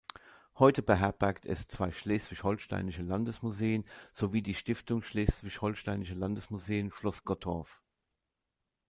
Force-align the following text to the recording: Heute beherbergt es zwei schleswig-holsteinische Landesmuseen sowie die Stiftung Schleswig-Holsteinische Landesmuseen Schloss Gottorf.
Heute 0.57 0.81
beherbergt 0.81 1.45
es 1.45 1.67
zwei 1.67 1.91
schleswig-holsteinische 1.91 3.03
Landesmuseen 3.03 3.85
sowie 4.11 4.41
die 4.41 4.55
Stiftung 4.55 5.03
Schleswig-Holsteinische 5.03 6.15
Landesmuseen 6.15 6.91
Schloss 6.91 7.23
Gottorf. 7.23 7.83